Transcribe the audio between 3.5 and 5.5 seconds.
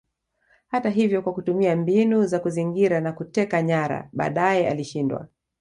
nyara baadaye alishindwa